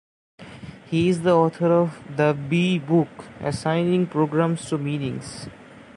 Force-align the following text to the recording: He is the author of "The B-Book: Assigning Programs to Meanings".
He 0.87 1.09
is 1.09 1.21
the 1.21 1.35
author 1.35 1.67
of 1.67 2.01
"The 2.17 2.33
B-Book: 2.33 3.23
Assigning 3.39 4.07
Programs 4.07 4.65
to 4.69 4.79
Meanings". 4.79 5.47